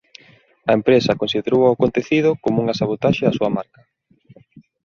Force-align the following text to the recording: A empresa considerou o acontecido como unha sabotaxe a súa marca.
A 0.69 0.71
empresa 0.79 1.19
considerou 1.21 1.61
o 1.63 1.73
acontecido 1.75 2.29
como 2.43 2.57
unha 2.63 2.77
sabotaxe 2.81 3.23
a 3.25 3.35
súa 3.37 3.53
marca. 3.57 3.81